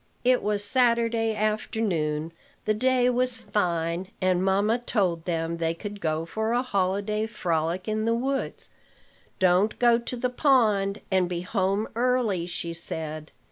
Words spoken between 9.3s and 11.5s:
"Don't go to the pond, and be